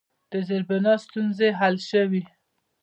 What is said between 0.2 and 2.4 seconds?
د زیربنا ستونزې حل شوي؟